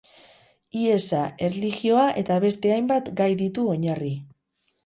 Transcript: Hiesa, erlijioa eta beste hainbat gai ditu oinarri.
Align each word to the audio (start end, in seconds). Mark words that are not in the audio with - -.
Hiesa, 0.77 1.19
erlijioa 1.49 2.07
eta 2.23 2.39
beste 2.47 2.75
hainbat 2.79 3.15
gai 3.21 3.31
ditu 3.43 3.67
oinarri. 3.75 4.15